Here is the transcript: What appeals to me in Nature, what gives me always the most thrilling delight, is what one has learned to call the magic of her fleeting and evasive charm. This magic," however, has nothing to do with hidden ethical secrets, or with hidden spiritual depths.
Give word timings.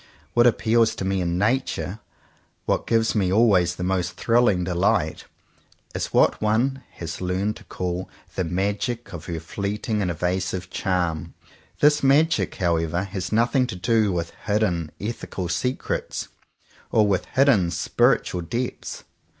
What 0.33 0.47
appeals 0.47 0.95
to 0.95 1.05
me 1.05 1.21
in 1.21 1.37
Nature, 1.37 1.99
what 2.65 2.87
gives 2.87 3.13
me 3.13 3.31
always 3.31 3.75
the 3.75 3.83
most 3.83 4.13
thrilling 4.13 4.63
delight, 4.63 5.25
is 5.93 6.07
what 6.07 6.41
one 6.41 6.81
has 6.93 7.21
learned 7.21 7.55
to 7.57 7.63
call 7.65 8.09
the 8.33 8.43
magic 8.43 9.13
of 9.13 9.25
her 9.27 9.39
fleeting 9.39 10.01
and 10.01 10.09
evasive 10.09 10.71
charm. 10.71 11.35
This 11.81 12.01
magic," 12.01 12.55
however, 12.55 13.03
has 13.03 13.31
nothing 13.31 13.67
to 13.67 13.75
do 13.75 14.11
with 14.11 14.31
hidden 14.47 14.89
ethical 14.99 15.47
secrets, 15.49 16.29
or 16.91 17.05
with 17.05 17.25
hidden 17.35 17.69
spiritual 17.69 18.41
depths. 18.41 19.03